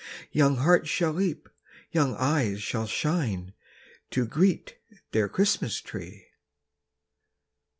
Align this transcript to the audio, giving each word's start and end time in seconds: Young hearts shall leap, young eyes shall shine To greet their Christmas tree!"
Young 0.31 0.55
hearts 0.55 0.89
shall 0.89 1.11
leap, 1.11 1.47
young 1.91 2.15
eyes 2.15 2.59
shall 2.59 2.87
shine 2.87 3.53
To 4.09 4.25
greet 4.25 4.75
their 5.11 5.29
Christmas 5.29 5.79
tree!" 5.79 6.25